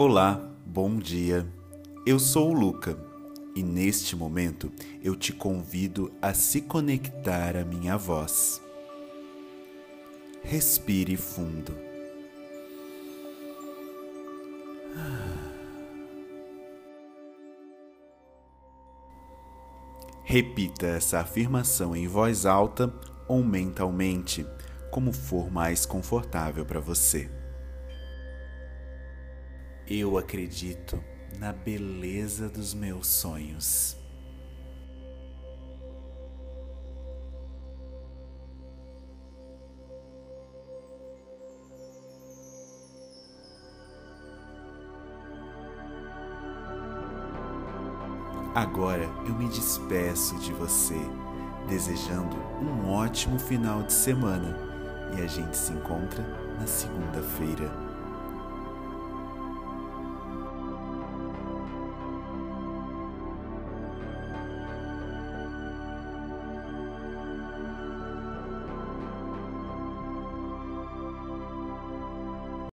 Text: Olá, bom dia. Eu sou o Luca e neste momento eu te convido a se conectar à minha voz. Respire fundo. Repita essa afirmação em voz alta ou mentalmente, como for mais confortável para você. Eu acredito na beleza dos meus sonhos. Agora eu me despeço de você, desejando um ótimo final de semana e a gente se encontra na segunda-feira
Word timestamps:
Olá, 0.00 0.40
bom 0.64 0.96
dia. 0.96 1.44
Eu 2.06 2.20
sou 2.20 2.50
o 2.50 2.54
Luca 2.54 2.96
e 3.56 3.64
neste 3.64 4.14
momento 4.14 4.70
eu 5.02 5.16
te 5.16 5.32
convido 5.32 6.12
a 6.22 6.32
se 6.32 6.60
conectar 6.60 7.56
à 7.56 7.64
minha 7.64 7.96
voz. 7.96 8.62
Respire 10.40 11.16
fundo. 11.16 11.74
Repita 20.22 20.86
essa 20.86 21.18
afirmação 21.18 21.96
em 21.96 22.06
voz 22.06 22.46
alta 22.46 22.94
ou 23.26 23.42
mentalmente, 23.42 24.46
como 24.92 25.12
for 25.12 25.50
mais 25.50 25.84
confortável 25.84 26.64
para 26.64 26.78
você. 26.78 27.47
Eu 29.90 30.18
acredito 30.18 31.02
na 31.38 31.50
beleza 31.50 32.46
dos 32.46 32.74
meus 32.74 33.06
sonhos. 33.06 33.96
Agora 48.54 49.04
eu 49.26 49.34
me 49.34 49.48
despeço 49.48 50.38
de 50.40 50.52
você, 50.52 50.94
desejando 51.66 52.36
um 52.60 52.90
ótimo 52.90 53.38
final 53.38 53.82
de 53.84 53.94
semana 53.94 54.54
e 55.16 55.22
a 55.22 55.26
gente 55.26 55.56
se 55.56 55.72
encontra 55.72 56.22
na 56.58 56.66
segunda-feira 56.66 57.87